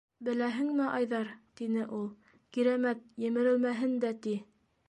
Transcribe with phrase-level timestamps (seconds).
[0.27, 1.29] -Беләһеңме, Айҙар,-
[1.61, 2.09] тине ул,-
[2.57, 4.39] Кирәмәт емерелмәһен дә, ти.